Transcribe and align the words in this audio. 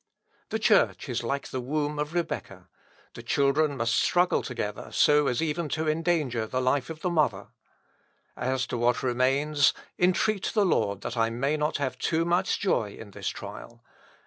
The 0.49 0.57
Church 0.57 1.07
is 1.07 1.21
like 1.21 1.49
the 1.49 1.61
womb 1.61 1.99
of 1.99 2.15
Rebecca. 2.15 2.69
The 3.13 3.21
children 3.21 3.77
must 3.77 3.93
struggle 3.93 4.41
together 4.41 4.91
so 4.91 5.27
as 5.27 5.43
even 5.43 5.69
to 5.77 5.87
endanger 5.87 6.47
the 6.47 6.59
life 6.59 6.89
of 6.89 7.01
the 7.01 7.09
mother. 7.11 7.49
As 8.35 8.65
to 8.65 8.79
what 8.79 9.03
remains, 9.03 9.75
entreat 9.99 10.53
the 10.55 10.65
Lord 10.65 11.01
that 11.01 11.17
I 11.17 11.29
may 11.29 11.55
not 11.55 11.77
have 11.77 11.99
too 11.99 12.25
much 12.25 12.59
joy 12.59 12.93
in 12.95 13.11
this 13.11 13.27
trial. 13.29 13.83